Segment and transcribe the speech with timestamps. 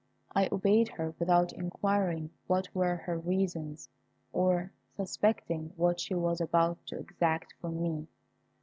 [0.35, 3.87] I obeyed her without inquiring what were her reasons,
[4.33, 8.07] or suspecting what she was about to exact from me.